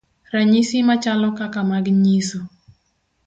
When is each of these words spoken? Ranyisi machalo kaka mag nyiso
Ranyisi 0.33 0.77
machalo 0.89 1.27
kaka 1.37 1.59
mag 1.69 1.85
nyiso 2.01 2.39